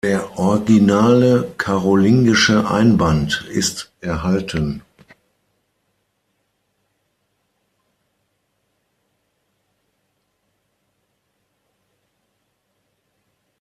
[0.03, 4.81] Der originale karolingische Einband ist erhalten.